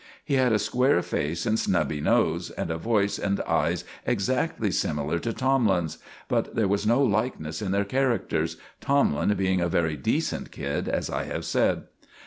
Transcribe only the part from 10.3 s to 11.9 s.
kid, as I have said.